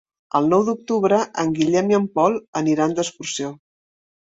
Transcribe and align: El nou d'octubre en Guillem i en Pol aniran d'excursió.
El 0.37 0.47
nou 0.53 0.65
d'octubre 0.69 1.21
en 1.45 1.53
Guillem 1.61 1.95
i 1.95 2.01
en 2.01 2.11
Pol 2.19 2.43
aniran 2.65 3.01
d'excursió. 3.01 3.57